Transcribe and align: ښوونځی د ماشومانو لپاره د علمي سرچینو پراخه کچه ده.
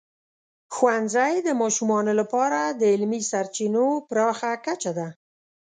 ښوونځی 0.75 1.33
د 1.43 1.49
ماشومانو 1.61 2.11
لپاره 2.21 2.59
د 2.79 2.81
علمي 2.93 3.21
سرچینو 3.31 3.85
پراخه 4.09 4.51
کچه 4.65 4.91
ده. 4.97 5.07